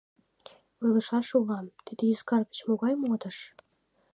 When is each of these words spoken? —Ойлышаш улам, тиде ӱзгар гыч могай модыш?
—Ойлышаш 0.83 1.27
улам, 1.39 1.65
тиде 1.85 2.03
ӱзгар 2.13 2.41
гыч 2.49 2.59
могай 2.67 2.93
модыш? 3.01 3.37